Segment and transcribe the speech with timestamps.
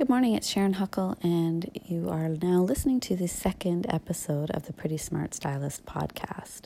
[0.00, 4.64] Good morning, it's Sharon Huckle, and you are now listening to the second episode of
[4.64, 6.62] the Pretty Smart Stylist podcast.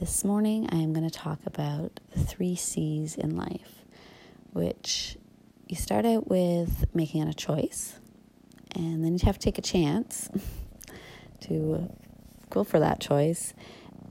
[0.00, 3.84] This morning, I am going to talk about the three C's in life,
[4.54, 5.18] which
[5.68, 7.98] you start out with making a choice,
[8.74, 10.30] and then you have to take a chance
[11.42, 11.94] to
[12.48, 13.52] go for that choice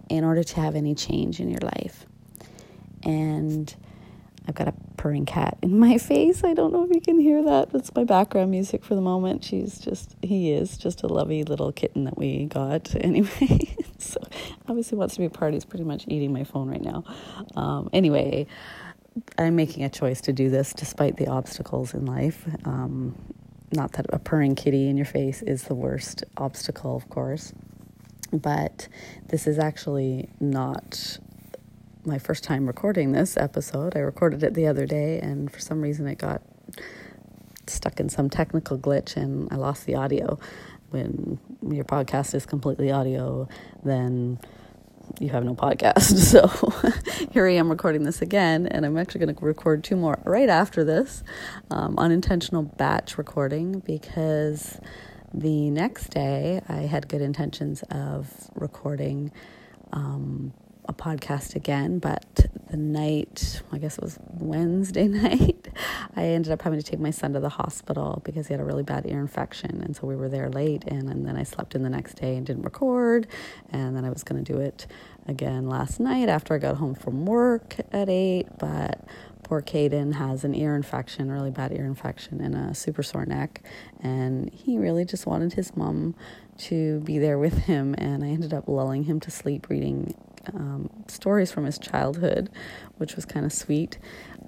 [0.10, 2.06] in order to have any change in your life.
[3.02, 3.76] And
[4.52, 6.44] I've got a purring cat in my face.
[6.44, 7.72] I don't know if you can hear that.
[7.72, 9.46] That's my background music for the moment.
[9.46, 12.94] She's just, he is just a lovely little kitten that we got.
[13.02, 14.20] Anyway, so
[14.68, 15.54] obviously wants to be a part.
[15.54, 17.04] He's pretty much eating my phone right now.
[17.56, 18.46] Um, anyway,
[19.38, 22.46] I'm making a choice to do this despite the obstacles in life.
[22.66, 23.16] Um,
[23.72, 27.54] not that a purring kitty in your face is the worst obstacle, of course,
[28.34, 28.88] but
[29.30, 31.20] this is actually not
[32.06, 33.96] my first time recording this episode.
[33.96, 36.42] I recorded it the other day, and for some reason it got
[37.68, 40.40] stuck in some technical glitch and I lost the audio.
[40.90, 41.40] When
[41.70, 43.48] your podcast is completely audio,
[43.84, 44.40] then
[45.20, 46.18] you have no podcast.
[46.32, 46.48] So
[47.32, 50.50] here I am recording this again, and I'm actually going to record two more right
[50.50, 51.24] after this
[51.70, 54.80] um, unintentional batch recording because
[55.34, 59.32] the next day I had good intentions of recording.
[59.94, 60.54] Um,
[60.86, 65.68] a podcast again, but the night, I guess it was Wednesday night,
[66.16, 68.64] I ended up having to take my son to the hospital because he had a
[68.64, 69.82] really bad ear infection.
[69.82, 72.36] And so we were there late, and, and then I slept in the next day
[72.36, 73.28] and didn't record.
[73.70, 74.88] And then I was going to do it
[75.28, 79.04] again last night after I got home from work at 8, but
[79.44, 83.62] poor Caden has an ear infection, really bad ear infection, and a super sore neck.
[84.00, 86.16] And he really just wanted his mom
[86.58, 87.94] to be there with him.
[87.98, 90.16] And I ended up lulling him to sleep reading
[90.54, 92.50] um, stories from his childhood,
[92.98, 93.98] which was kind of sweet.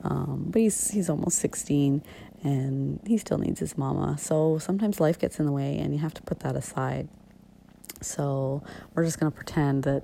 [0.03, 2.03] Um, but he's he's almost 16
[2.43, 4.17] and he still needs his mama.
[4.17, 7.07] So sometimes life gets in the way and you have to put that aside.
[8.01, 8.63] So
[8.93, 10.03] we're just going to pretend that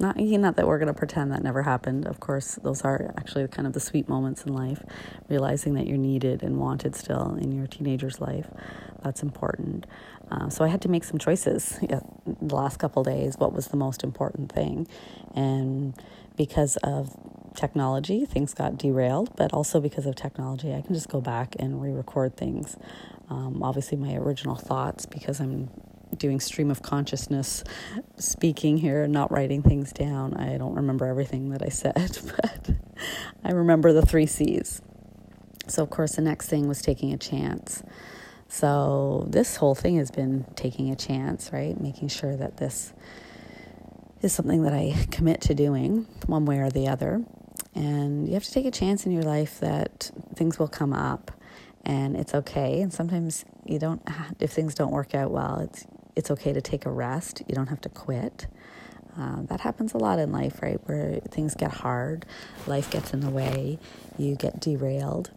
[0.00, 2.06] not not that we're going to pretend that never happened.
[2.06, 4.82] Of course, those are actually kind of the sweet moments in life,
[5.28, 8.50] realizing that you're needed and wanted still in your teenager's life.
[9.04, 9.86] That's important.
[10.30, 13.36] Uh, so I had to make some choices yeah, the last couple days.
[13.38, 14.88] What was the most important thing?
[15.34, 15.94] And
[16.36, 17.16] because of
[17.54, 21.80] technology, things got derailed, but also because of technology, I can just go back and
[21.80, 22.76] re record things.
[23.30, 25.70] Um, obviously, my original thoughts, because I'm
[26.18, 27.64] doing stream of consciousness
[28.16, 30.34] speaking here, and not writing things down.
[30.34, 32.70] I don't remember everything that I said, but
[33.44, 34.82] I remember the three C's.
[35.66, 37.82] So, of course, the next thing was taking a chance.
[38.48, 41.78] So, this whole thing has been taking a chance, right?
[41.80, 42.92] Making sure that this
[44.20, 47.24] is something that I commit to doing one way or the other.
[47.74, 51.30] And you have to take a chance in your life that things will come up
[51.84, 52.80] and it's okay.
[52.80, 54.02] And sometimes you don't,
[54.40, 55.86] if things don't work out well, it's
[56.16, 57.42] it's okay to take a rest.
[57.48, 58.46] You don't have to quit.
[59.18, 60.80] Uh, that happens a lot in life, right?
[60.86, 62.26] Where things get hard,
[62.66, 63.78] life gets in the way,
[64.18, 65.30] you get derailed,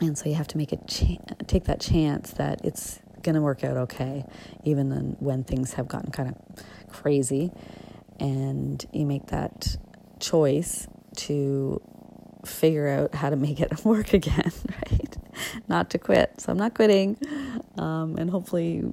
[0.00, 3.42] and so you have to make a cha- take that chance that it's going to
[3.42, 4.24] work out okay,
[4.64, 7.52] even when things have gotten kind of crazy,
[8.18, 9.76] and you make that
[10.18, 10.86] choice
[11.16, 11.80] to
[12.46, 14.52] figure out how to make it work again,
[14.90, 15.16] right?
[15.68, 16.40] Not to quit.
[16.40, 17.18] So I'm not quitting,
[17.76, 18.84] um, and hopefully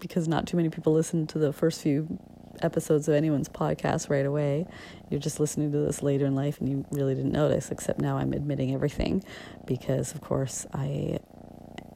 [0.00, 2.18] because not too many people listen to the first few
[2.62, 4.66] episodes of anyone's podcast right away.
[5.10, 8.16] You're just listening to this later in life and you really didn't notice, except now
[8.18, 9.22] I'm admitting everything
[9.66, 11.18] because, of course, I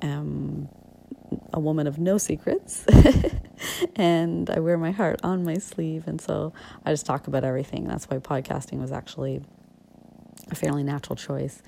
[0.00, 0.68] am
[1.52, 2.84] a woman of no secrets
[3.96, 6.04] and I wear my heart on my sleeve.
[6.06, 6.52] And so
[6.84, 7.84] I just talk about everything.
[7.84, 9.42] That's why podcasting was actually
[10.50, 11.62] a fairly natural choice.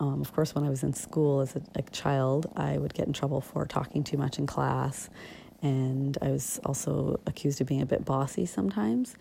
[0.00, 3.06] Um, of course, when I was in school as a, a child, I would get
[3.06, 5.08] in trouble for talking too much in class
[5.62, 9.16] and I was also accused of being a bit bossy sometimes.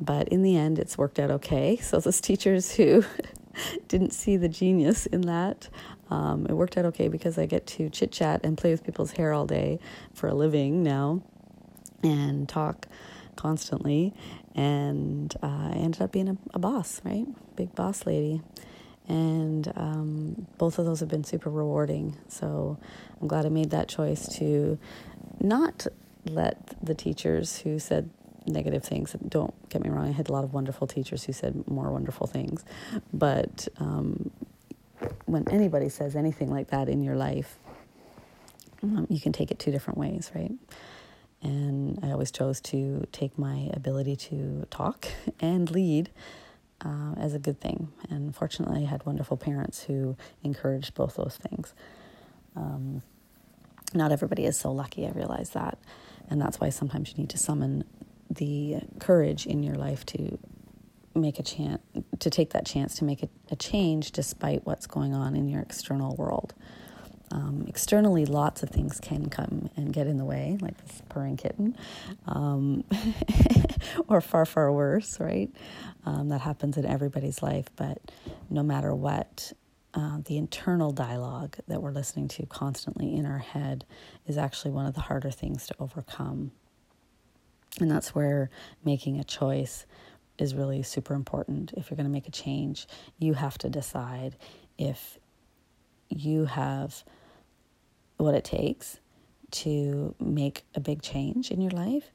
[0.00, 1.76] But in the end, it's worked out okay.
[1.82, 3.04] So those teachers who
[3.88, 5.68] didn't see the genius in that,
[6.08, 9.12] um, it worked out okay because I get to chit chat and play with people's
[9.12, 9.78] hair all day
[10.14, 11.22] for a living now,
[12.02, 12.86] and talk
[13.36, 14.14] constantly.
[14.54, 17.26] And uh, I ended up being a, a boss, right?
[17.56, 18.42] Big boss lady
[19.10, 22.16] and um, both of those have been super rewarding.
[22.28, 22.78] So
[23.20, 24.78] I'm glad I made that choice to
[25.40, 25.86] not
[26.24, 28.10] let the teachers who said
[28.46, 29.14] negative things.
[29.28, 32.26] Don't get me wrong, I had a lot of wonderful teachers who said more wonderful
[32.26, 32.64] things.
[33.12, 34.30] But um,
[35.26, 37.58] when anybody says anything like that in your life,
[38.82, 40.52] um, you can take it two different ways, right?
[41.42, 45.08] And I always chose to take my ability to talk
[45.40, 46.10] and lead
[46.84, 47.88] uh, as a good thing.
[48.08, 51.74] And fortunately, I had wonderful parents who encouraged both those things.
[52.56, 53.02] Um,
[53.94, 55.78] not everybody is so lucky, I realize that.
[56.28, 57.84] And that's why sometimes you need to summon
[58.30, 60.38] the courage in your life to
[61.14, 61.82] make a chance,
[62.20, 65.60] to take that chance to make a, a change despite what's going on in your
[65.60, 66.54] external world.
[67.32, 71.36] Um, externally, lots of things can come and get in the way, like this purring
[71.36, 71.76] kitten,
[72.26, 72.82] um,
[74.08, 75.48] or far, far worse, right?
[76.04, 77.98] Um, that happens in everybody's life, but
[78.48, 79.52] no matter what,
[79.94, 83.84] uh, the internal dialogue that we're listening to constantly in our head
[84.26, 86.52] is actually one of the harder things to overcome.
[87.80, 88.50] And that's where
[88.84, 89.86] making a choice
[90.38, 91.72] is really super important.
[91.76, 92.86] If you're going to make a change,
[93.18, 94.36] you have to decide
[94.78, 95.18] if
[96.08, 97.04] you have
[98.16, 99.00] what it takes
[99.50, 102.10] to make a big change in your life.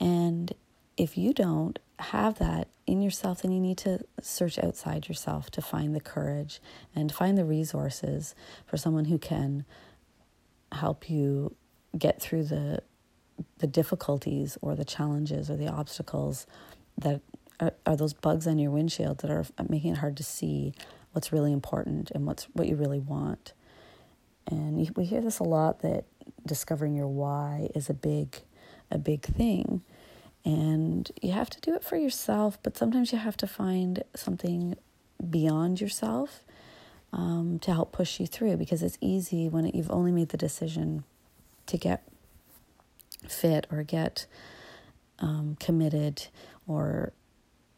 [0.00, 0.52] And
[0.96, 5.62] if you don't have that in yourself, then you need to search outside yourself to
[5.62, 6.60] find the courage
[6.94, 8.34] and find the resources
[8.66, 9.64] for someone who can
[10.72, 11.54] help you
[11.96, 12.82] get through the
[13.58, 16.46] the difficulties or the challenges or the obstacles
[16.98, 17.22] that
[17.58, 20.74] are, are those bugs on your windshield that are making it hard to see
[21.12, 23.54] what's really important and what's what you really want.
[24.46, 26.04] And we hear this a lot that
[26.44, 28.40] discovering your why is a big
[28.90, 29.82] a big thing.
[30.44, 34.76] And you have to do it for yourself, but sometimes you have to find something
[35.28, 36.42] beyond yourself
[37.12, 40.36] um, to help push you through because it's easy when it, you've only made the
[40.36, 41.04] decision
[41.66, 42.02] to get
[43.28, 44.26] fit or get
[45.18, 46.26] um, committed
[46.66, 47.12] or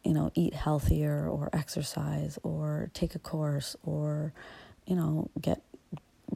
[0.03, 4.33] you know eat healthier or exercise or take a course or
[4.85, 5.61] you know get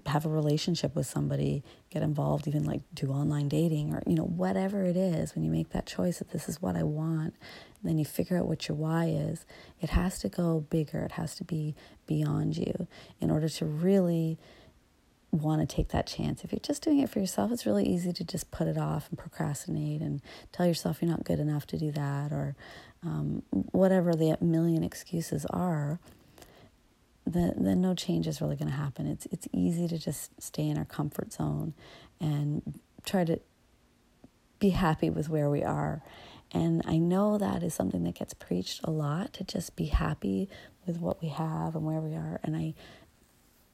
[0.06, 4.24] have a relationship with somebody, get involved, even like do online dating or, you know,
[4.24, 7.34] whatever it is, when you make that choice that this is what I want,
[7.84, 9.46] then you figure out what your why is,
[9.82, 11.00] it has to go bigger.
[11.00, 12.88] It has to be beyond you
[13.20, 14.38] in order to really
[15.32, 16.44] want to take that chance.
[16.44, 19.10] If you're just doing it for yourself, it's really easy to just put it off
[19.10, 20.22] and procrastinate and
[20.52, 22.56] tell yourself you're not good enough to do that or
[23.04, 26.00] um, whatever the million excuses are
[27.33, 29.07] then, then no change is really going to happen.
[29.07, 31.74] It's, it's easy to just stay in our comfort zone
[32.19, 33.39] and try to
[34.59, 36.01] be happy with where we are.
[36.51, 40.50] And I know that is something that gets preached a lot to just be happy
[40.85, 42.39] with what we have and where we are.
[42.44, 42.74] And I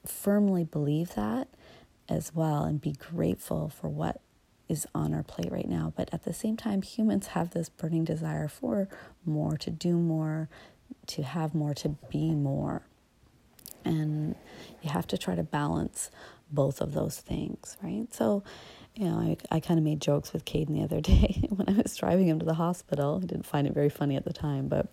[0.05, 1.47] firmly believe that
[2.09, 4.21] as well and be grateful for what
[4.67, 5.93] is on our plate right now.
[5.95, 8.89] But at the same time, humans have this burning desire for
[9.25, 10.49] more, to do more,
[11.07, 12.83] to have more, to be more.
[13.85, 14.35] And
[14.81, 16.09] you have to try to balance
[16.51, 18.07] both of those things, right?
[18.13, 18.43] So,
[18.95, 21.81] you know, I, I kind of made jokes with Caden the other day when I
[21.81, 23.19] was driving him to the hospital.
[23.21, 24.87] I didn't find it very funny at the time, but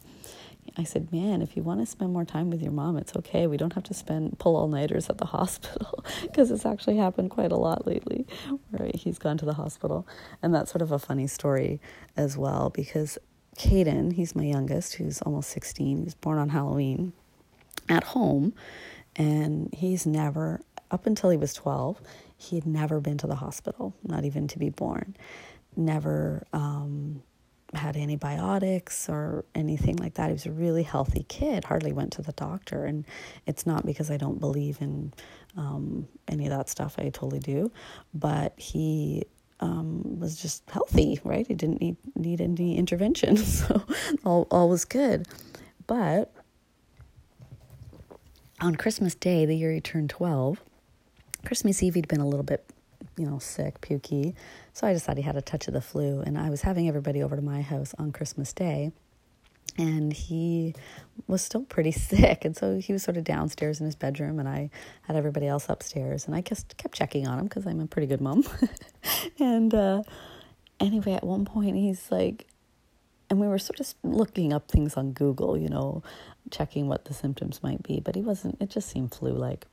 [0.76, 3.46] I said, "Man, if you want to spend more time with your mom, it's okay.
[3.46, 7.30] We don't have to spend pull all nighters at the hospital because it's actually happened
[7.30, 8.26] quite a lot lately,
[8.70, 10.06] where he's gone to the hospital,
[10.42, 11.80] and that's sort of a funny story
[12.16, 13.18] as well because
[13.58, 17.12] Caden, he's my youngest, who's almost sixteen, he was born on Halloween,
[17.88, 18.54] at home,
[19.16, 22.00] and he's never, up until he was 12,
[22.36, 25.16] he had never been to the hospital, not even to be born,
[25.76, 27.22] never um,
[27.74, 30.28] had antibiotics or anything like that.
[30.28, 32.84] He was a really healthy kid, hardly went to the doctor.
[32.84, 33.06] And
[33.46, 35.12] it's not because I don't believe in
[35.56, 37.70] um, any of that stuff, I totally do,
[38.14, 39.24] but he
[39.60, 41.46] um, was just healthy, right?
[41.46, 43.82] He didn't need, need any intervention, so
[44.24, 45.28] all, all was good.
[45.86, 46.32] But
[48.60, 50.60] on Christmas Day, the year he turned 12,
[51.44, 52.64] Christmas Eve, he'd been a little bit,
[53.16, 54.34] you know, sick, pukey.
[54.72, 56.20] So I decided he had a touch of the flu.
[56.20, 58.92] And I was having everybody over to my house on Christmas Day.
[59.78, 60.74] And he
[61.26, 62.44] was still pretty sick.
[62.44, 64.70] And so he was sort of downstairs in his bedroom, and I
[65.02, 66.26] had everybody else upstairs.
[66.26, 68.44] And I just kept checking on him because I'm a pretty good mom.
[69.38, 70.02] and uh,
[70.78, 72.46] anyway, at one point, he's like,
[73.30, 76.02] and we were sort of looking up things on Google, you know,
[76.50, 79.66] checking what the symptoms might be, but he wasn't, it just seemed flu like.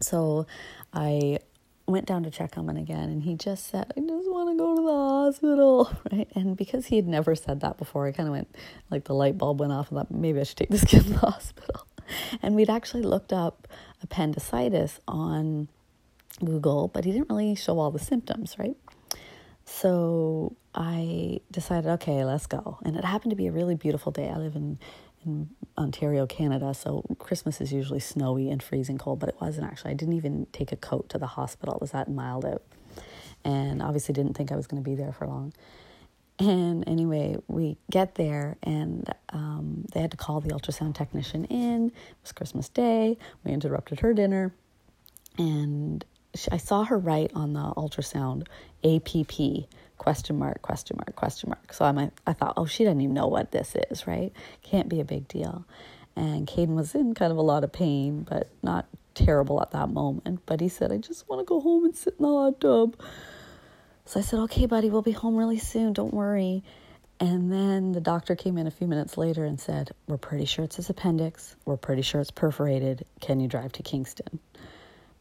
[0.00, 0.46] So
[0.92, 1.38] I
[1.86, 4.56] went down to check on him again, and he just said, I just want to
[4.56, 6.28] go to the hospital, right?
[6.34, 8.54] And because he had never said that before, I kind of went,
[8.90, 11.10] like the light bulb went off, and thought, maybe I should take this kid to
[11.10, 11.86] the hospital.
[12.42, 13.66] And we'd actually looked up
[14.02, 15.68] appendicitis on
[16.44, 18.76] Google, but he didn't really show all the symptoms, right?
[19.64, 22.78] So I decided, okay, let's go.
[22.84, 24.28] And it happened to be a really beautiful day.
[24.28, 24.78] I live in
[25.26, 29.92] in Ontario, Canada, so Christmas is usually snowy and freezing cold, but it wasn't actually.
[29.92, 31.74] I didn't even take a coat to the hospital.
[31.74, 32.62] It was that mild out.
[33.44, 35.52] And obviously didn't think I was going to be there for long.
[36.38, 41.86] And anyway, we get there and um, they had to call the ultrasound technician in.
[41.88, 43.18] It was Christmas Day.
[43.44, 44.54] We interrupted her dinner.
[45.38, 46.04] And
[46.50, 48.46] I saw her write on the ultrasound
[48.84, 51.72] APP question mark question mark question mark.
[51.72, 54.32] So I I thought, oh, she doesn't even know what this is, right?
[54.62, 55.64] Can't be a big deal.
[56.16, 59.88] And Caden was in kind of a lot of pain, but not terrible at that
[59.88, 60.40] moment.
[60.46, 62.96] But he said, I just want to go home and sit in the hot tub.
[64.06, 65.92] So I said, okay, buddy, we'll be home really soon.
[65.92, 66.62] Don't worry.
[67.20, 70.64] And then the doctor came in a few minutes later and said, We're pretty sure
[70.64, 71.54] it's his appendix.
[71.64, 73.06] We're pretty sure it's perforated.
[73.20, 74.40] Can you drive to Kingston?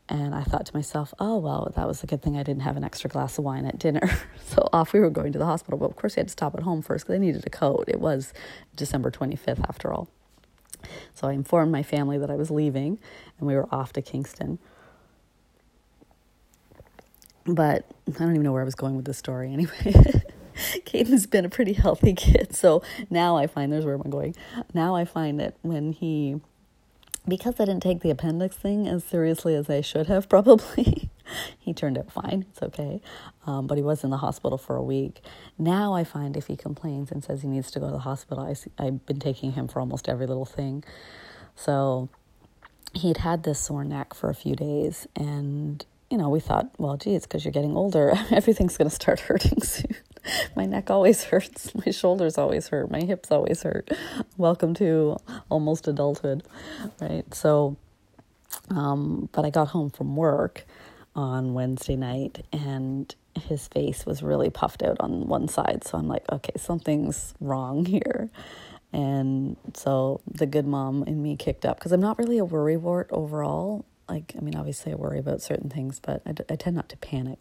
[0.10, 2.76] And I thought to myself, oh, well, that was a good thing I didn't have
[2.76, 4.02] an extra glass of wine at dinner.
[4.46, 5.80] so off we were going to the hospital.
[5.80, 7.86] But of course, we had to stop at home first because I needed a coat.
[7.88, 8.34] It was
[8.76, 10.10] December 25th, after all.
[11.14, 13.00] So I informed my family that I was leaving
[13.40, 14.60] and we were off to Kingston.
[17.46, 20.22] But I don't even know where I was going with this story anyway.
[20.86, 22.56] Caden's been a pretty healthy kid.
[22.56, 24.36] So now I find, there's where I'm going.
[24.74, 26.42] Now I find that when he
[27.28, 31.10] because I didn't take the appendix thing as seriously as I should have, probably,
[31.60, 32.46] he turned out fine.
[32.50, 33.02] It's okay.
[33.46, 35.22] Um, but he was in the hospital for a week.
[35.58, 38.44] Now I find if he complains and says he needs to go to the hospital,
[38.44, 40.84] I, I've been taking him for almost every little thing.
[41.56, 42.10] So
[42.94, 45.08] he'd had this sore neck for a few days.
[45.16, 48.14] And, you know, we thought, well, gee, it's because you're getting older.
[48.32, 49.96] Everything's going to start hurting soon.
[50.56, 51.74] my neck always hurts.
[51.76, 52.92] My shoulders always hurt.
[52.92, 53.92] My hips always hurt.
[54.38, 55.18] Welcome to
[55.50, 56.44] almost adulthood,
[57.00, 57.32] right?
[57.34, 57.78] So,
[58.70, 60.66] um, but I got home from work
[61.16, 63.14] on Wednesday night and
[63.48, 65.84] his face was really puffed out on one side.
[65.84, 68.30] So I'm like, okay, something's wrong here.
[68.92, 73.08] And so the good mom in me kicked up because I'm not really a worrywart
[73.10, 73.86] overall.
[74.08, 76.98] Like, I mean, obviously I worry about certain things, but I, I tend not to
[76.98, 77.40] panic.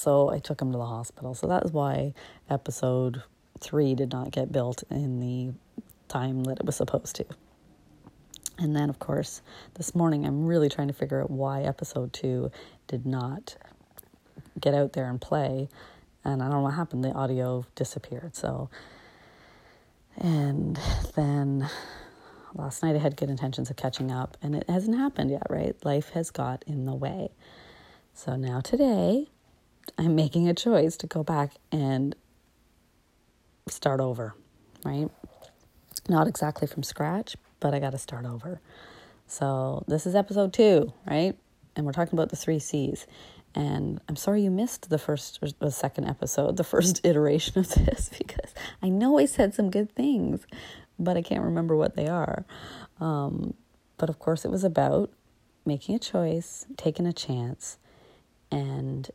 [0.00, 1.34] So I took him to the hospital.
[1.34, 2.14] So that is why
[2.48, 3.22] episode
[3.60, 5.52] three did not get built in the
[6.08, 7.26] time that it was supposed to.
[8.58, 9.42] And then, of course,
[9.74, 12.50] this morning I'm really trying to figure out why episode two
[12.86, 13.56] did not
[14.58, 15.68] get out there and play.
[16.24, 17.04] And I don't know what happened.
[17.04, 18.34] The audio disappeared.
[18.34, 18.70] So,
[20.16, 20.80] and
[21.14, 21.68] then
[22.54, 25.76] last night I had good intentions of catching up, and it hasn't happened yet, right?
[25.84, 27.32] Life has got in the way.
[28.14, 29.28] So now today,
[29.98, 32.14] I'm making a choice to go back and
[33.68, 34.34] start over,
[34.84, 35.08] right?
[36.08, 38.60] Not exactly from scratch, but I got to start over.
[39.26, 41.36] So, this is episode two, right?
[41.76, 43.06] And we're talking about the three C's.
[43.54, 47.68] And I'm sorry you missed the first or the second episode, the first iteration of
[47.68, 50.46] this, because I know I said some good things,
[50.98, 52.44] but I can't remember what they are.
[53.00, 53.54] Um,
[53.98, 55.10] but of course, it was about
[55.64, 57.78] making a choice, taking a chance,
[58.50, 59.10] and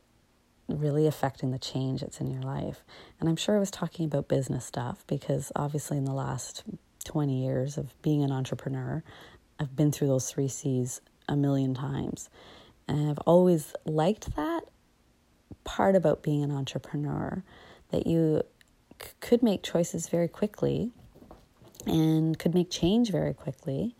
[0.68, 2.84] really affecting the change that's in your life.
[3.20, 6.64] And I'm sure I was talking about business stuff because obviously, in the last
[7.06, 9.04] 20 years of being an entrepreneur,
[9.60, 12.30] I've been through those three C's a million times.
[12.88, 14.62] And I've always liked that
[15.64, 17.44] part about being an entrepreneur
[17.92, 18.42] that you
[19.02, 20.92] c- could make choices very quickly
[21.86, 23.96] and could make change very quickly.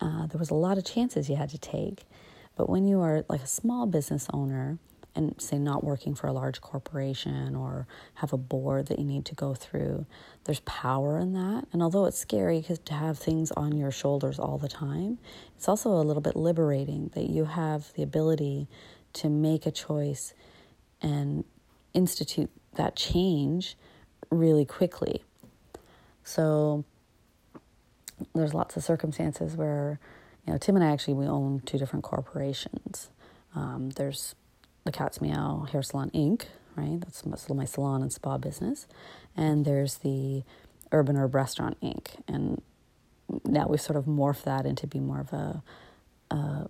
[0.00, 2.04] Uh, there was a lot of chances you had to take.
[2.56, 4.78] But when you are like a small business owner,
[5.16, 9.24] and say not working for a large corporation or have a board that you need
[9.24, 10.06] to go through
[10.44, 11.66] there's power in that.
[11.72, 15.18] And although it's scary to have things on your shoulders all the time
[15.56, 18.68] it's also a little bit liberating that you have the ability
[19.14, 20.34] to make a choice
[21.00, 21.44] and
[21.94, 23.76] institute that change
[24.30, 25.22] really quickly.
[26.22, 26.84] So
[28.34, 29.98] there's lots of circumstances where
[30.46, 33.08] you know tim and i actually we own two different corporations.
[33.54, 34.34] Um, there's
[34.86, 37.00] the Cat's Meow Hair Salon Inc., right?
[37.00, 38.86] That's my salon and spa business.
[39.36, 40.42] And there's the
[40.92, 42.08] Urban Herb Restaurant Inc.
[42.26, 42.62] And
[43.44, 45.62] now we've sort of morphed that into be more of a,
[46.30, 46.68] a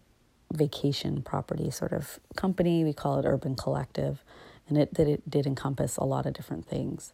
[0.53, 2.83] vacation property sort of company.
[2.83, 4.25] We call it Urban Collective.
[4.69, 7.13] And it, it did encompass a lot of different things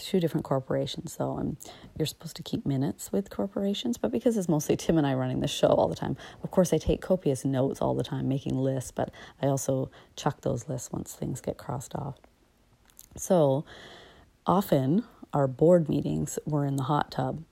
[0.00, 1.12] two different corporations.
[1.12, 1.56] So um,
[1.96, 5.40] you're supposed to keep minutes with corporations, but because it's mostly Tim and I running
[5.40, 8.56] the show all the time, of course I take copious notes all the time, making
[8.56, 9.10] lists, but
[9.42, 12.16] I also chuck those lists once things get crossed off.
[13.16, 13.64] So
[14.46, 17.44] often our board meetings were in the hot tub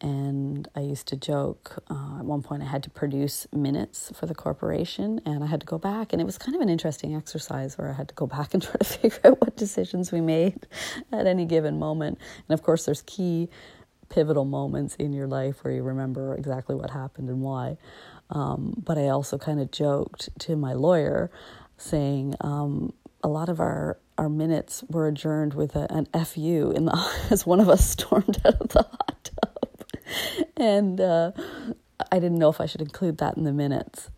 [0.00, 4.26] and I used to joke uh, at one point I had to produce minutes for
[4.26, 6.12] the corporation and I had to go back.
[6.12, 8.62] And it was kind of an interesting exercise where I had to go back and
[8.62, 10.66] try to figure out what decisions we made
[11.12, 12.18] at any given moment.
[12.48, 13.48] And of course, there's key
[14.08, 17.76] pivotal moments in your life where you remember exactly what happened and why.
[18.30, 21.30] Um, but I also kind of joked to my lawyer
[21.76, 26.86] saying um, a lot of our our minutes were adjourned with a, an FU in
[26.86, 28.86] the as one of us stormed out of the
[30.56, 31.32] and uh,
[32.12, 34.10] I didn't know if I should include that in the minutes.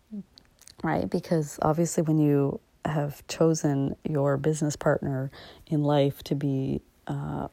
[0.83, 1.09] right?
[1.09, 5.31] Because obviously, when you have chosen your business partner
[5.67, 7.47] in life to be uh,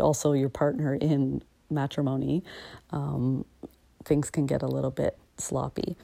[0.00, 2.42] also your partner in matrimony,
[2.90, 3.44] um,
[4.04, 5.96] things can get a little bit sloppy,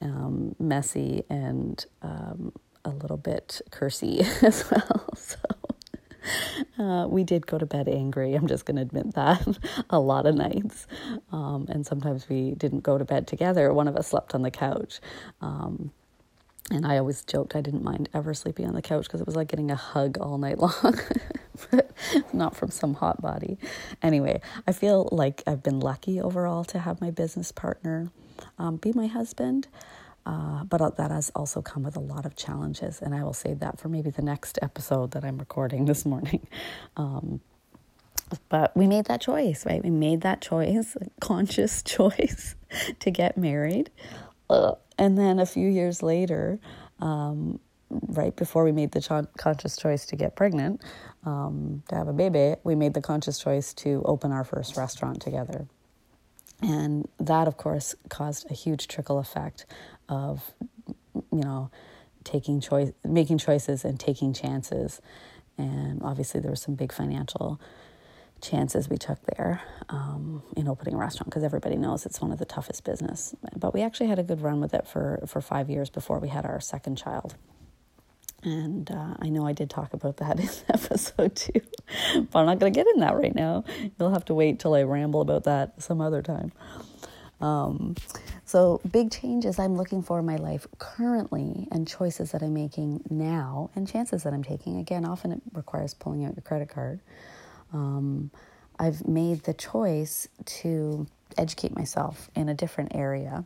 [0.00, 2.52] um, messy, and um,
[2.84, 5.08] a little bit cursy as well.
[5.16, 5.38] So.
[6.78, 8.34] Uh, we did go to bed angry.
[8.34, 9.46] I'm just going to admit that
[9.90, 10.86] a lot of nights.
[11.32, 13.72] Um, and sometimes we didn't go to bed together.
[13.72, 15.00] One of us slept on the couch.
[15.40, 15.92] Um,
[16.70, 19.36] and I always joked I didn't mind ever sleeping on the couch because it was
[19.36, 20.98] like getting a hug all night long,
[21.70, 21.90] but
[22.32, 23.58] not from some hot body.
[24.02, 28.10] Anyway, I feel like I've been lucky overall to have my business partner
[28.58, 29.68] um, be my husband.
[30.26, 33.60] Uh, but that has also come with a lot of challenges, and I will save
[33.60, 36.46] that for maybe the next episode that I'm recording this morning.
[36.96, 37.40] Um,
[38.48, 39.82] but we made that choice, right?
[39.82, 42.54] We made that choice, a conscious choice
[43.00, 43.90] to get married.
[44.48, 46.58] Uh, and then a few years later,
[47.00, 50.82] um, right before we made the ch- conscious choice to get pregnant,
[51.24, 55.20] um, to have a baby, we made the conscious choice to open our first restaurant
[55.20, 55.66] together.
[56.62, 59.66] And that, of course, caused a huge trickle effect
[60.08, 60.52] of,
[61.14, 61.70] you know,
[62.24, 65.00] taking choice, making choices and taking chances.
[65.56, 67.60] And obviously, there were some big financial
[68.40, 72.38] chances we took there um, in opening a restaurant because everybody knows it's one of
[72.38, 73.34] the toughest business.
[73.56, 76.28] But we actually had a good run with it for, for five years before we
[76.28, 77.36] had our second child.
[78.42, 81.60] And uh, I know I did talk about that in episode two,
[82.30, 83.64] but I'm not going to get in that right now.
[83.98, 86.52] You'll have to wait till I ramble about that some other time.
[87.44, 87.96] Um,
[88.44, 93.02] so, big changes I'm looking for in my life currently, and choices that I'm making
[93.10, 94.78] now, and chances that I'm taking.
[94.78, 97.00] Again, often it requires pulling out your credit card
[97.74, 98.30] um,
[98.78, 103.44] I've made the choice to educate myself in a different area.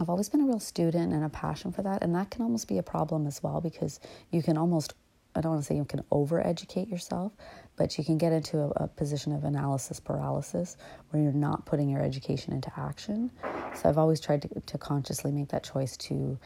[0.00, 2.68] I've always been a real student and a passion for that, and that can almost
[2.68, 3.98] be a problem as well because
[4.30, 4.94] you can almost,
[5.36, 7.32] I don't want to say you can over educate yourself,
[7.76, 10.76] but you can get into a, a, position of analysis paralysis
[11.10, 13.30] where you're not putting your education into action.
[13.74, 16.38] So I've always tried to, to consciously make that choice to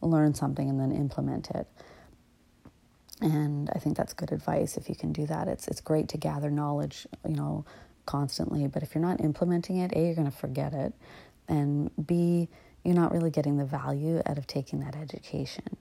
[0.00, 1.66] learn something and then implement it
[3.20, 5.48] and I think that's good advice if you can do that.
[5.48, 7.64] It's it's great to gather knowledge, you know,
[8.06, 10.94] constantly, but if you're not implementing it, A, you're going to forget it,
[11.48, 12.48] and B,
[12.84, 15.76] you're not really getting the value out of taking that education.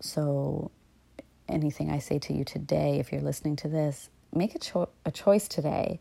[0.00, 0.70] So
[1.48, 5.10] anything I say to you today, if you're listening to this, make a, cho- a
[5.10, 6.00] choice today,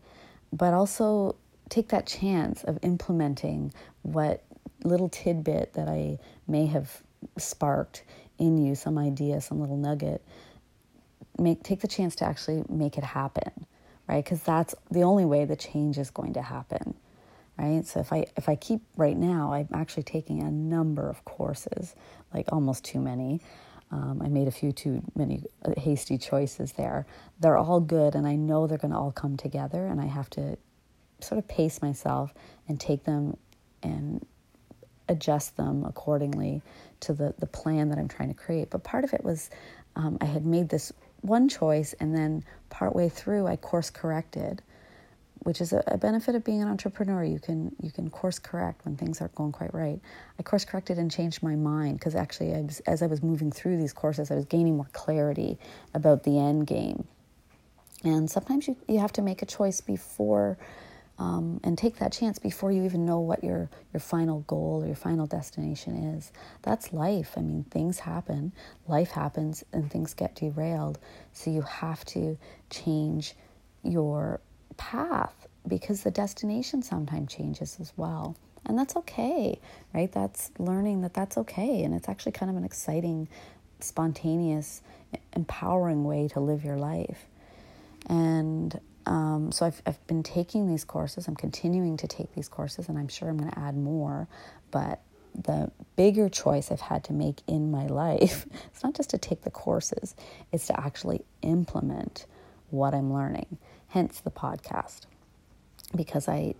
[0.52, 1.36] but also
[1.70, 4.44] take that chance of implementing what
[4.84, 7.02] little tidbit that I may have
[7.38, 8.04] sparked
[8.38, 10.24] in you, some idea, some little nugget,
[11.38, 13.66] make take the chance to actually make it happen,
[14.08, 14.24] right?
[14.24, 16.94] Because that's the only way the change is going to happen,
[17.58, 17.86] right?
[17.86, 21.96] So if I if I keep right now, I'm actually taking a number of courses,
[22.34, 23.42] like almost too many.
[23.94, 27.06] Um, I made a few too many uh, hasty choices there.
[27.40, 29.86] They're all good, and I know they're going to all come together.
[29.86, 30.58] And I have to
[31.20, 32.34] sort of pace myself
[32.68, 33.38] and take them
[33.84, 34.26] and
[35.08, 36.64] adjust them accordingly
[37.02, 38.72] to the, the plan that I'm trying to create.
[38.72, 39.52] But part of it was
[39.96, 44.64] um, I had made this one choice and then partway through I course corrected,
[45.44, 47.24] which is a, a benefit of being an entrepreneur.
[47.24, 50.00] You can you can course correct when things aren't going quite right.
[50.40, 53.52] I course corrected and changed my mind because actually I was, as I was moving
[53.52, 55.58] through these courses, I was gaining more clarity
[55.94, 57.08] about the end game.
[58.04, 60.58] And sometimes you, you have to make a choice before
[61.20, 64.88] um, and take that chance before you even know what your, your final goal or
[64.88, 66.32] your final destination is.
[66.64, 67.34] That's life.
[67.38, 68.52] I mean, things happen,
[68.88, 71.00] life happens, and things get derailed.
[71.32, 72.38] So you have to
[72.70, 73.36] change
[73.84, 74.42] your
[74.74, 78.36] path because the destination sometimes changes as well.
[78.66, 79.60] And that's okay,
[79.94, 80.12] right?
[80.12, 81.84] That's learning that that's okay.
[81.84, 83.28] And it's actually kind of an exciting,
[83.80, 84.82] spontaneous,
[85.34, 87.26] empowering way to live your life.
[88.08, 91.28] And um, so I've, I've been taking these courses.
[91.28, 94.28] I'm continuing to take these courses, and I'm sure I'm going to add more.
[94.72, 95.02] But
[95.36, 99.42] the bigger choice I've had to make in my life, it's not just to take
[99.42, 100.16] the courses,
[100.52, 102.26] it's to actually implement
[102.70, 103.58] what I'm learning.
[103.94, 105.02] Hence the podcast.
[105.96, 106.56] Because I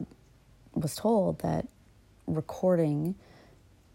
[0.76, 1.68] was told that
[2.28, 3.16] recording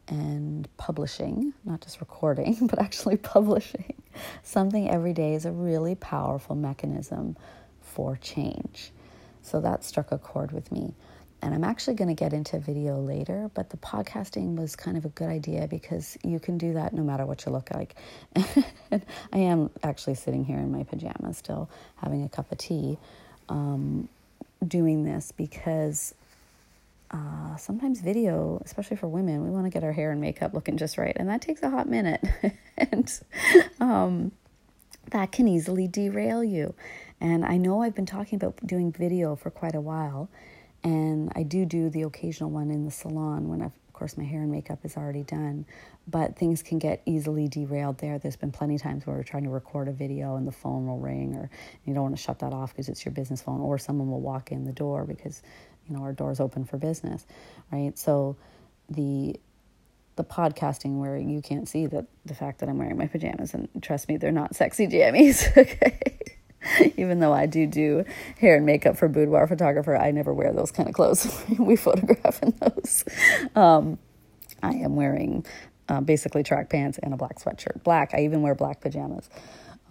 [0.09, 3.95] and publishing, not just recording, but actually publishing
[4.43, 7.37] something every day is a really powerful mechanism
[7.81, 8.91] for change.
[9.43, 10.97] So that struck a chord with me.
[11.41, 15.05] And I'm actually going to get into video later, but the podcasting was kind of
[15.05, 17.95] a good idea because you can do that no matter what you look like.
[18.93, 21.71] I am actually sitting here in my pajamas still,
[22.03, 22.99] having a cup of tea,
[23.49, 24.09] um,
[24.67, 26.15] doing this because
[27.11, 30.77] uh, sometimes video, especially for women, we want to get our hair and makeup looking
[30.77, 32.23] just right, and that takes a hot minute,
[32.77, 33.21] and
[33.81, 34.33] um,
[35.11, 36.75] that can easily derail you.
[37.21, 40.29] And I know I've been talking about doing video for quite a while,
[40.85, 44.43] and I do do the occasional one in the salon when I've course, my hair
[44.43, 45.67] and makeup is already done,
[46.07, 48.19] but things can get easily derailed there.
[48.19, 50.87] There's been plenty of times where we're trying to record a video and the phone
[50.87, 51.51] will ring, or
[51.85, 54.21] you don't want to shut that off because it's your business phone, or someone will
[54.21, 55.43] walk in the door because
[55.87, 57.27] you know our door's open for business,
[57.73, 57.99] right?
[57.99, 58.37] So
[58.89, 59.39] the
[60.17, 63.69] the podcasting where you can't see the the fact that I'm wearing my pajamas, and
[63.81, 65.45] trust me, they're not sexy jammies.
[65.57, 66.19] okay.
[66.97, 68.05] Even though I do do
[68.39, 71.43] hair and makeup for boudoir photographer, I never wear those kind of clothes.
[71.59, 73.05] we photograph in those.
[73.59, 73.99] Um,
[74.63, 75.45] I am wearing
[75.89, 77.83] uh, basically track pants and a black sweatshirt.
[77.83, 78.15] Black.
[78.15, 79.29] I even wear black pajamas.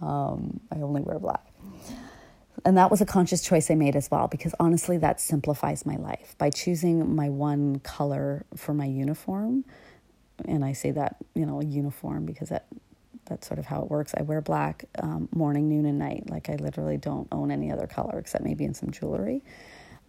[0.00, 1.44] Um, I only wear black.
[2.64, 5.96] And that was a conscious choice I made as well because honestly, that simplifies my
[5.96, 6.34] life.
[6.38, 9.64] By choosing my one color for my uniform,
[10.46, 12.66] and I say that, you know, uniform because that
[13.26, 14.14] that's sort of how it works.
[14.16, 16.30] I wear black um, morning, noon, and night.
[16.30, 19.42] Like I literally don't own any other color except maybe in some jewelry,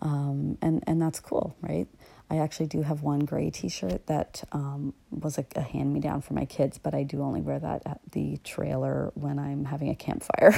[0.01, 1.87] um, and and that's cool, right?
[2.29, 6.21] I actually do have one gray T-shirt that um, was a, a hand me down
[6.21, 9.89] for my kids, but I do only wear that at the trailer when I'm having
[9.89, 10.53] a campfire.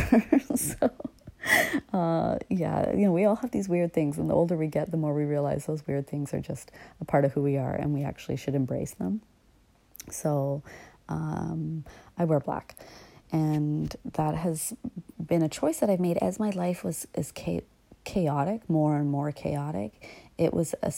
[0.55, 0.91] so.
[1.91, 4.91] Uh, yeah, you know, we all have these weird things, and the older we get,
[4.91, 7.73] the more we realize those weird things are just a part of who we are,
[7.73, 9.21] and we actually should embrace them.
[10.09, 10.61] So,
[11.09, 11.83] um,
[12.17, 12.75] I wear black.
[13.31, 14.73] And that has
[15.25, 17.33] been a choice that I've made as my life was is
[18.03, 19.93] chaotic, more and more chaotic.
[20.37, 20.91] It was a,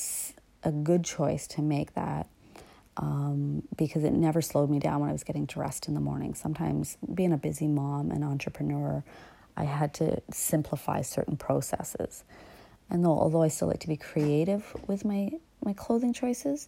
[0.64, 2.28] a good choice to make that
[2.98, 6.36] um, because it never slowed me down when I was getting dressed in the morning.
[6.36, 9.04] Sometimes, being a busy mom and entrepreneur,
[9.58, 12.24] I had to simplify certain processes.
[12.90, 15.32] And though, although I still like to be creative with my,
[15.64, 16.68] my clothing choices,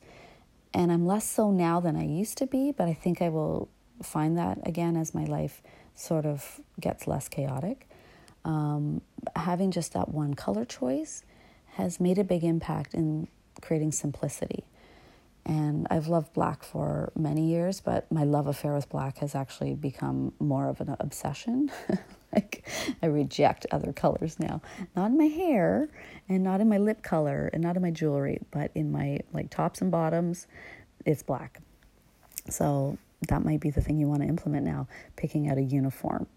[0.73, 3.69] and I'm less so now than I used to be, but I think I will
[4.01, 5.62] find that again as my life
[5.95, 7.88] sort of gets less chaotic.
[8.43, 9.01] Um,
[9.36, 11.23] having just that one color choice
[11.75, 13.27] has made a big impact in
[13.61, 14.63] creating simplicity.
[15.45, 19.75] And I've loved black for many years, but my love affair with black has actually
[19.75, 21.71] become more of an obsession.
[22.33, 22.67] like
[23.03, 24.61] I reject other colors now.
[24.95, 25.89] Not in my hair
[26.27, 29.51] and not in my lip color and not in my jewelry, but in my like
[29.51, 30.47] tops and bottoms,
[31.05, 31.61] it's black.
[32.49, 36.27] So that might be the thing you want to implement now, picking out a uniform,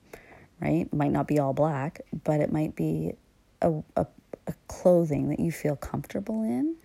[0.61, 0.93] right?
[0.93, 3.15] Might not be all black, but it might be
[3.61, 4.07] a, a,
[4.49, 6.77] a clothing that you feel comfortable in.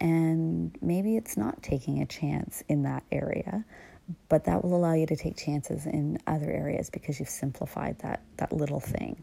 [0.00, 3.64] And maybe it's not taking a chance in that area,
[4.28, 8.22] but that will allow you to take chances in other areas because you've simplified that
[8.36, 9.22] that little thing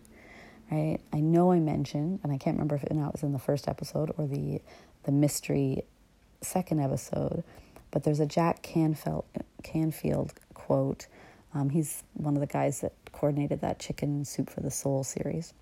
[0.71, 3.67] right i know i mentioned and i can't remember if it, was in the first
[3.67, 4.61] episode or the
[5.03, 5.83] the mystery
[6.41, 7.43] second episode
[7.91, 9.25] but there's a jack canfield,
[9.63, 11.07] canfield quote
[11.53, 15.53] um, he's one of the guys that coordinated that chicken soup for the soul series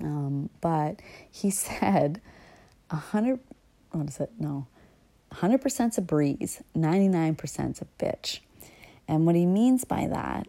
[0.00, 2.20] um, but he said
[2.90, 3.40] a hundred
[3.90, 4.66] what is it no
[5.32, 8.40] 100%'s a breeze, 99%'s a bitch.
[9.06, 10.48] And what he means by that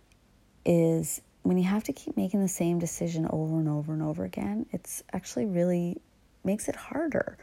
[0.66, 4.24] is when you have to keep making the same decision over and over and over
[4.24, 5.98] again, it's actually really
[6.44, 7.38] makes it harder,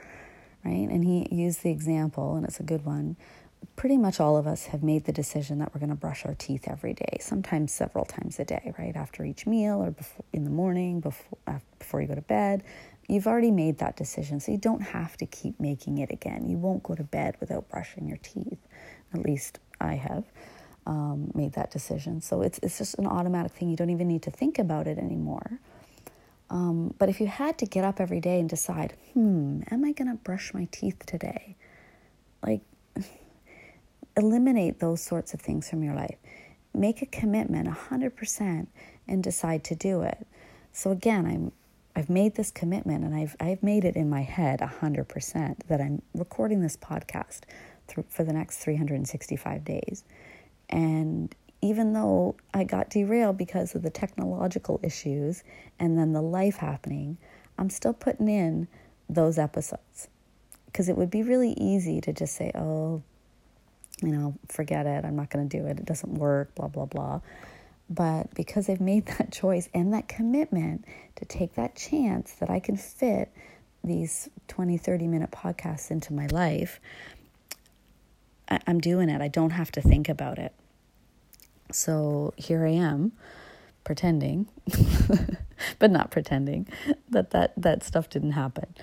[0.64, 0.88] right?
[0.88, 3.16] And he used the example, and it's a good one.
[3.76, 6.34] Pretty much all of us have made the decision that we're going to brush our
[6.34, 8.96] teeth every day, sometimes several times a day, right?
[8.96, 12.64] After each meal or before, in the morning, before, before you go to bed,
[13.08, 16.48] You've already made that decision, so you don't have to keep making it again.
[16.48, 18.58] You won't go to bed without brushing your teeth.
[19.14, 20.24] At least I have
[20.86, 22.20] um, made that decision.
[22.20, 23.70] So it's, it's just an automatic thing.
[23.70, 25.60] You don't even need to think about it anymore.
[26.50, 29.92] Um, but if you had to get up every day and decide, hmm, am I
[29.92, 31.56] going to brush my teeth today?
[32.44, 32.62] Like,
[34.16, 36.16] eliminate those sorts of things from your life.
[36.74, 38.66] Make a commitment 100%
[39.08, 40.26] and decide to do it.
[40.72, 41.52] So, again, I'm
[41.96, 46.02] I've made this commitment and I've, I've made it in my head 100% that I'm
[46.12, 47.40] recording this podcast
[48.10, 50.04] for the next 365 days.
[50.68, 55.42] And even though I got derailed because of the technological issues
[55.78, 57.16] and then the life happening,
[57.56, 58.68] I'm still putting in
[59.08, 60.08] those episodes.
[60.66, 63.02] Because it would be really easy to just say, oh,
[64.02, 65.04] you know, forget it.
[65.04, 65.78] I'm not going to do it.
[65.78, 67.20] It doesn't work, blah, blah, blah.
[67.88, 70.84] But because I've made that choice and that commitment
[71.16, 73.32] to take that chance that I can fit
[73.84, 76.80] these 20, 30 minute podcasts into my life,
[78.48, 79.20] I- I'm doing it.
[79.20, 80.52] I don't have to think about it.
[81.72, 83.12] So here I am
[83.84, 84.48] pretending,
[85.78, 86.68] but not pretending
[87.10, 88.74] that, that that stuff didn't happen.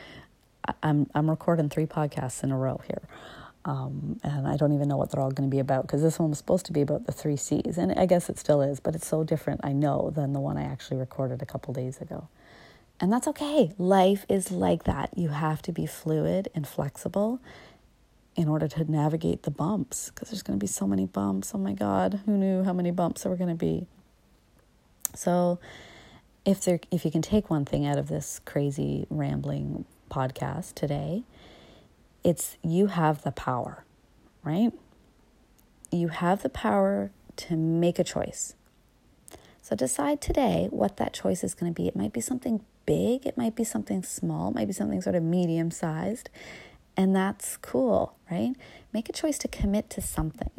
[0.82, 3.02] I'm I'm recording three podcasts in a row here.
[3.66, 6.20] Um, and I don't even know what they're all going to be about because this
[6.20, 8.80] one was supposed to be about the three C's, and I guess it still is,
[8.80, 12.02] but it's so different, I know, than the one I actually recorded a couple days
[12.02, 12.28] ago.
[13.00, 13.74] And that's okay.
[13.78, 15.18] Life is like that.
[15.18, 17.40] You have to be fluid and flexible
[18.36, 21.54] in order to navigate the bumps because there's going to be so many bumps.
[21.54, 23.86] Oh my God, who knew how many bumps there were going to be?
[25.16, 25.60] So,
[26.46, 31.24] if there, if you can take one thing out of this crazy rambling podcast today,
[32.24, 33.84] it's you have the power,
[34.44, 34.72] right?
[35.92, 38.56] You have the power to make a choice.
[39.62, 41.88] So decide today what that choice is going to be.
[41.88, 45.16] It might be something big, it might be something small, it might be something sort
[45.16, 46.30] of medium sized.
[46.96, 48.54] And that's cool, right?
[48.92, 50.52] Make a choice to commit to something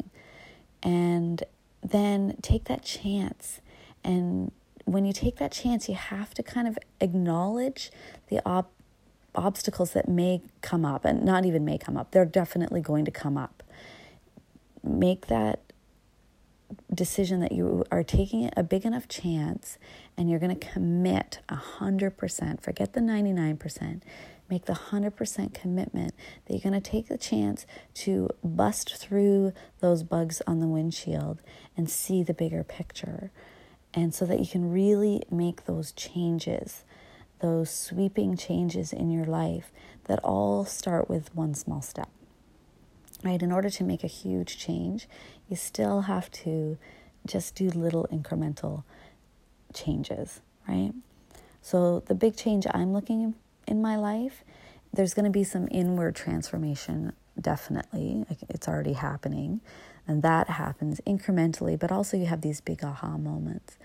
[0.83, 1.43] and
[1.81, 3.61] then take that chance.
[4.03, 4.51] And
[4.85, 7.91] when you take that chance, you have to kind of acknowledge
[8.29, 8.67] the ob-
[9.35, 13.11] obstacles that may come up, and not even may come up, they're definitely going to
[13.11, 13.63] come up.
[14.83, 15.59] Make that
[16.93, 19.77] decision that you are taking a big enough chance
[20.17, 24.01] and you're going to commit 100%, forget the 99%,
[24.49, 26.13] make the 100% commitment
[26.45, 31.41] that you're going to take the chance to bust through those bugs on the windshield
[31.75, 33.31] and see the bigger picture.
[33.93, 36.83] And so that you can really make those changes,
[37.45, 39.71] those sweeping changes in your life
[40.05, 42.09] that all start with one small step.
[43.23, 43.39] Right?
[43.39, 45.07] In order to make a huge change,
[45.47, 46.79] you still have to
[47.27, 48.83] just do little incremental
[49.75, 50.91] changes, right?
[51.61, 53.35] So the big change I'm looking
[53.67, 54.43] in my life,
[54.91, 58.25] there's going to be some inward transformation, definitely.
[58.49, 59.61] It's already happening.
[60.07, 63.77] And that happens incrementally, but also you have these big aha moments.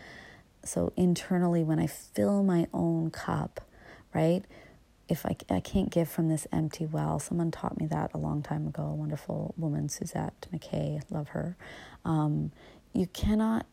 [0.65, 3.61] So internally, when I fill my own cup,
[4.15, 4.43] right?
[5.09, 8.43] If I, I can't give from this empty well, someone taught me that a long
[8.43, 11.57] time ago, a wonderful woman, Suzette McKay, love her.
[12.05, 12.53] Um,
[12.93, 13.67] you cannot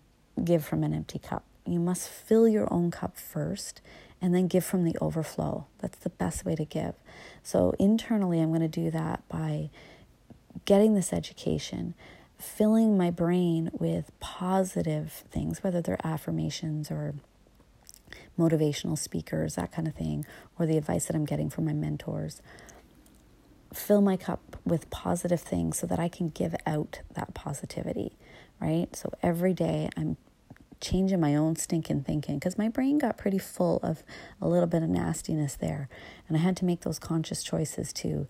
[0.43, 1.43] give from an empty cup.
[1.65, 3.82] You must fill your own cup first
[4.21, 5.65] and then give from the overflow.
[5.80, 6.95] That's the best way to give.
[7.43, 9.69] So, internally, I'm going to do that by
[10.65, 11.93] getting this education,
[12.38, 17.15] filling my brain with positive things, whether they're affirmations or
[18.38, 20.26] motivational speakers, that kind of thing,
[20.60, 22.41] or the advice that I'm getting from my mentors.
[23.73, 28.13] Fill my cup with positive things so that I can give out that positivity,
[28.62, 28.95] right?
[28.95, 30.17] So every day I'm
[30.80, 34.04] changing my own stinking thinking because my brain got pretty full of
[34.41, 35.89] a little bit of nastiness there.
[36.28, 38.28] And I had to make those conscious choices to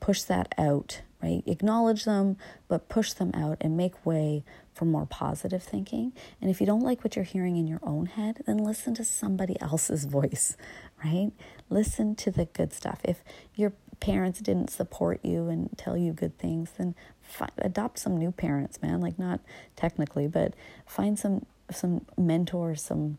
[0.00, 1.42] push that out, right?
[1.46, 2.36] Acknowledge them,
[2.68, 6.12] but push them out and make way for more positive thinking.
[6.40, 9.04] And if you don't like what you're hearing in your own head, then listen to
[9.04, 10.56] somebody else's voice,
[11.04, 11.32] right?
[11.68, 13.00] Listen to the good stuff.
[13.04, 13.22] If
[13.54, 18.32] your parents didn't support you and tell you good things, then find, adopt some new
[18.32, 19.00] parents, man.
[19.00, 19.40] Like, not
[19.76, 20.54] technically, but
[20.86, 23.18] find some some mentors, some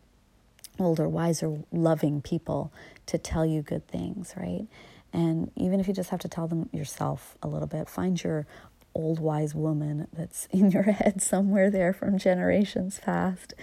[0.80, 2.72] older, wiser, loving people
[3.06, 4.68] to tell you good things, right?
[5.14, 8.46] And even if you just have to tell them yourself a little bit, find your
[8.94, 13.54] old wise woman that's in your head somewhere there from generations past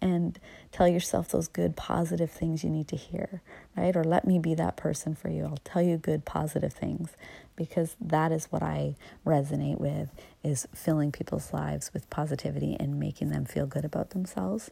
[0.00, 0.38] and
[0.72, 3.40] tell yourself those good positive things you need to hear
[3.76, 3.96] right?
[3.96, 5.44] Or let me be that person for you.
[5.44, 7.10] I'll tell you good positive things
[7.56, 10.08] because that is what i resonate with
[10.42, 14.70] is filling people's lives with positivity and making them feel good about themselves.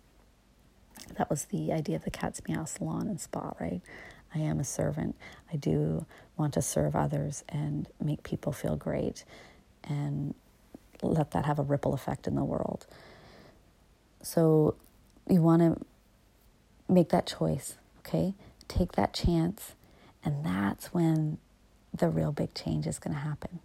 [1.16, 3.81] That was the idea of the cat's meow salon and spa right
[4.35, 5.16] i am a servant
[5.53, 6.05] i do
[6.37, 9.25] want to serve others and make people feel great
[9.85, 10.35] and
[11.03, 12.87] let that have a ripple effect in the world.
[14.23, 14.75] So
[15.29, 15.85] you want to
[16.93, 18.35] make that choice, okay?
[18.69, 19.73] Take that chance,
[20.25, 21.38] and that's when
[21.95, 23.61] the real big change is going to happen.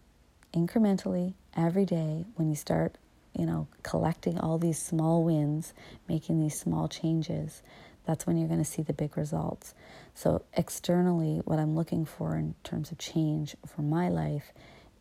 [0.54, 2.96] Incrementally, every day, when you start,
[3.38, 5.74] you know, collecting all these small wins,
[6.08, 7.62] making these small changes,
[8.06, 9.74] that's when you're going to see the big results.
[10.14, 14.54] So, externally, what I'm looking for in terms of change for my life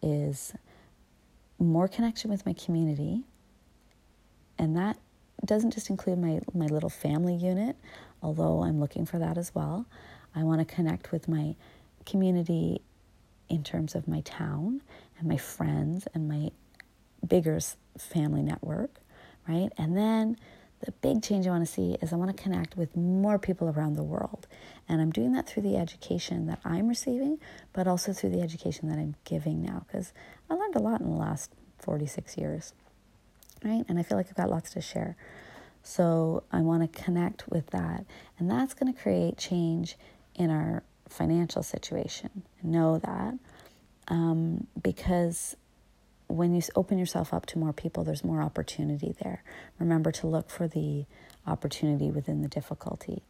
[0.03, 0.55] is
[1.59, 3.23] more connection with my community.
[4.59, 4.99] And that
[5.45, 7.77] doesn't just include my, my little family unit,
[8.23, 9.87] although I'm looking for that as well.
[10.35, 11.55] I want to connect with my
[12.07, 12.81] community
[13.49, 14.83] in terms of my town
[15.19, 16.51] and my friends and my
[17.27, 17.59] bigger
[17.99, 19.01] family network,
[19.49, 19.71] right?
[19.77, 20.37] And then
[20.85, 23.69] the big change I want to see is I want to connect with more people
[23.69, 24.47] around the world.
[24.89, 27.39] And I'm doing that through the education that I'm receiving,
[27.73, 30.13] but also through the education that I'm giving now, because
[30.51, 32.75] I learned a lot in the last 46 years,
[33.65, 33.85] right?
[33.89, 35.17] And I feel like I've got lots to share.
[35.83, 38.05] So I want to connect with that.
[38.39, 39.97] And that's going to create change
[40.35, 42.43] in our financial situation.
[42.63, 43.35] Know that
[44.09, 45.57] um, because
[46.27, 49.43] when you open yourself up to more people, there's more opportunity there.
[49.79, 51.07] Remember to look for the
[51.47, 53.23] opportunity within the difficulty.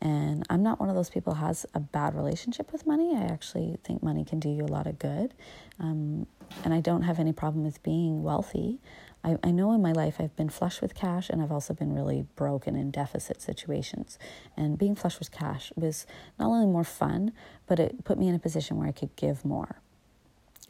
[0.00, 3.14] And I'm not one of those people who has a bad relationship with money.
[3.14, 5.34] I actually think money can do you a lot of good.
[5.78, 6.26] Um,
[6.64, 8.80] and I don't have any problem with being wealthy.
[9.22, 11.94] I, I know in my life I've been flush with cash and I've also been
[11.94, 14.18] really broken in deficit situations.
[14.56, 16.06] And being flush with cash was
[16.38, 17.32] not only more fun,
[17.66, 19.82] but it put me in a position where I could give more.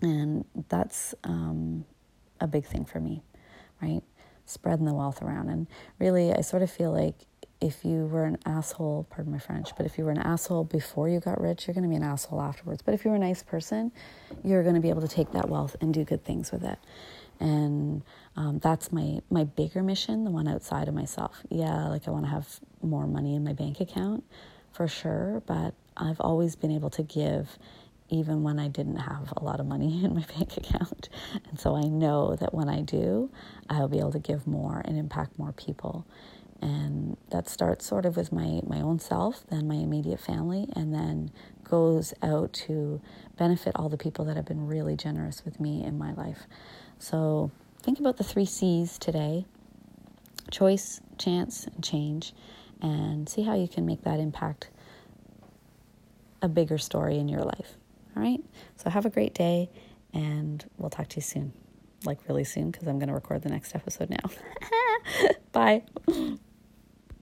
[0.02, 1.84] And that's um,
[2.40, 3.22] a big thing for me,
[3.82, 4.02] right?
[4.46, 5.48] Spreading the wealth around.
[5.48, 5.66] And
[5.98, 7.26] really, I sort of feel like
[7.60, 11.08] if you were an asshole, pardon my French, but if you were an asshole before
[11.08, 12.80] you got rich, you're going to be an asshole afterwards.
[12.82, 13.92] But if you're a nice person,
[14.42, 16.78] you're going to be able to take that wealth and do good things with it.
[17.38, 18.02] And
[18.36, 21.42] um, that's my my bigger mission, the one outside of myself.
[21.48, 24.24] Yeah, like I want to have more money in my bank account
[24.72, 27.58] for sure, but I've always been able to give
[28.10, 31.08] even when I didn't have a lot of money in my bank account.
[31.48, 33.30] And so I know that when I do,
[33.68, 36.06] I'll be able to give more and impact more people.
[36.60, 40.92] And that starts sort of with my, my own self, then my immediate family, and
[40.92, 41.30] then
[41.64, 43.00] goes out to
[43.38, 46.40] benefit all the people that have been really generous with me in my life.
[46.98, 49.46] So think about the three C's today
[50.50, 52.34] choice, chance, and change,
[52.82, 54.68] and see how you can make that impact
[56.42, 57.76] a bigger story in your life.
[58.16, 58.40] All right.
[58.76, 59.70] So have a great day,
[60.12, 61.52] and we'll talk to you soon.
[62.04, 64.30] Like really soon, because I'm going to record the next episode now.
[65.52, 65.82] Bye.